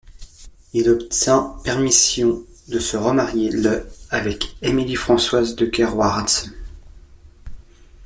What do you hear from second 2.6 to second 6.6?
de se remarier le avec Émilie-Françoise de Kerouartz.